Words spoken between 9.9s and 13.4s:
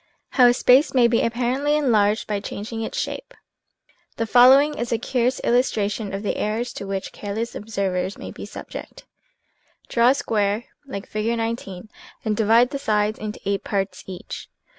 a square, like Fig. 19, and divide the sides into